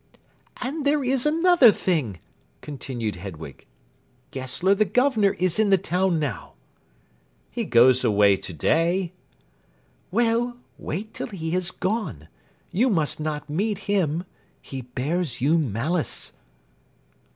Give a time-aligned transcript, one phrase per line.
[0.63, 2.17] "And there is another thing,"
[2.61, 3.67] continued Hedwig:
[4.31, 6.55] "Gessler the Governor is in the town now."
[7.51, 9.13] "He goes away to day."
[10.09, 12.29] "Well, wait till he has gone.
[12.71, 14.23] You must not meet him.
[14.59, 16.33] He bears you malice."